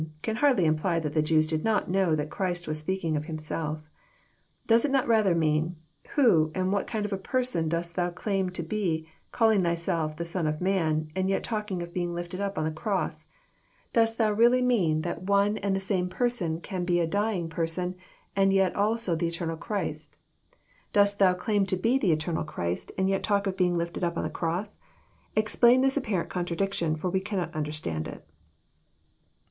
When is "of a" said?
7.05-7.19